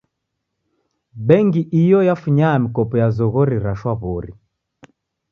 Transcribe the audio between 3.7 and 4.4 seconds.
shwaw'ori.